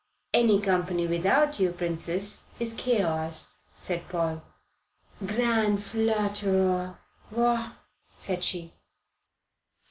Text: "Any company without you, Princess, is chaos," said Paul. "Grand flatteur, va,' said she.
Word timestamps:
"Any 0.33 0.59
company 0.59 1.05
without 1.05 1.59
you, 1.59 1.73
Princess, 1.73 2.45
is 2.59 2.73
chaos," 2.73 3.57
said 3.77 4.09
Paul. 4.09 4.41
"Grand 5.23 5.77
flatteur, 5.83 6.97
va,' 7.29 7.77
said 8.15 8.43
she. 8.43 8.73